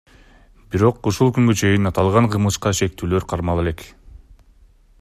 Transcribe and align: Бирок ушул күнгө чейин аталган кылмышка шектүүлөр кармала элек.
Бирок 0.75 1.09
ушул 1.11 1.29
күнгө 1.35 1.55
чейин 1.61 1.89
аталган 1.91 2.29
кылмышка 2.35 2.73
шектүүлөр 2.79 3.29
кармала 3.35 3.67
элек. 3.67 3.85